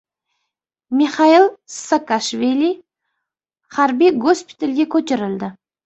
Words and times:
Mixail 1.01 1.45
Saakashvili 1.75 2.73
harbiy 3.79 4.15
gospitalga 4.29 4.93
ko‘chirildi 4.99 5.57